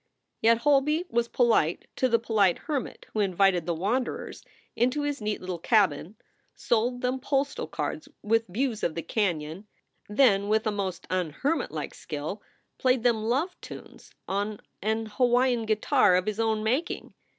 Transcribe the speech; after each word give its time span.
Yet 0.41 0.57
Holby 0.57 1.05
was 1.11 1.27
polite 1.27 1.85
to 1.97 2.09
the 2.09 2.17
polite 2.17 2.57
hermit 2.57 3.05
who 3.13 3.19
invited 3.19 3.67
the 3.67 3.75
wanderers 3.75 4.43
into 4.75 5.03
his 5.03 5.21
neat 5.21 5.39
little 5.41 5.59
cabin, 5.59 6.15
sold 6.55 7.01
them 7.01 7.19
postal 7.19 7.35
SOULS 7.35 7.53
FOR 7.53 7.55
SALE 7.55 7.67
cards 7.67 8.09
with 8.23 8.47
views 8.47 8.81
of 8.81 8.95
the 8.95 9.03
canon, 9.03 9.67
then 10.09 10.47
with 10.47 10.65
a 10.65 10.71
most 10.71 11.05
unhermit 11.11 11.69
like 11.69 11.93
skill 11.93 12.41
played 12.79 13.03
them 13.03 13.21
love 13.25 13.55
tunes 13.61 14.09
on 14.27 14.59
an 14.81 15.05
Hawaiian 15.05 15.67
guitar 15.67 16.15
of 16.15 16.25
his 16.25 16.39
own 16.39 16.63
making. 16.63 17.13